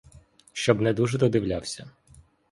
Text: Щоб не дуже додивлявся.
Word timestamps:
Щоб 0.53 0.81
не 0.81 0.93
дуже 0.93 1.17
додивлявся. 1.17 1.91